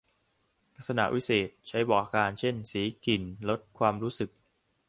[0.75, 4.29] ลักษณะวิเศษณ์ ใช้บอกอาการ เช่น สี กลิ่น รส ความรู้สึก